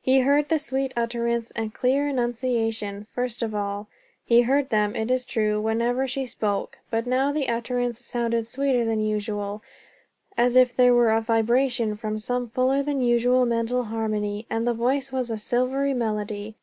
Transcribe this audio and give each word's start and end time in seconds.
He 0.00 0.20
heard 0.20 0.48
the 0.48 0.58
sweet 0.58 0.90
utterance 0.96 1.50
and 1.50 1.74
clear 1.74 2.08
enunciation, 2.08 3.06
first 3.12 3.42
of 3.42 3.54
all; 3.54 3.88
he 4.24 4.40
heard 4.40 4.70
them, 4.70 4.96
it 4.96 5.10
is 5.10 5.26
true, 5.26 5.60
whenever 5.60 6.06
she 6.06 6.24
spoke; 6.24 6.78
but 6.88 7.06
now 7.06 7.30
the 7.30 7.46
utterance 7.50 7.98
sounded 8.02 8.46
sweeter 8.48 8.86
than 8.86 9.00
usual, 9.02 9.60
as 10.34 10.56
if 10.56 10.74
there 10.74 10.94
were 10.94 11.10
a 11.12 11.20
vibration 11.20 11.94
from 11.94 12.16
some 12.16 12.48
fuller 12.48 12.82
than 12.82 13.02
usual 13.02 13.44
mental 13.44 13.84
harmony, 13.84 14.46
and 14.48 14.66
the 14.66 14.72
voice 14.72 15.12
was 15.12 15.28
of 15.28 15.36
a 15.36 15.40
silvery 15.40 15.92
melody. 15.92 16.56